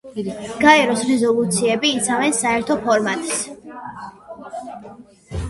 [0.61, 4.65] გაეროს რეზოლუციები იცავენ საერთო ფორმატს.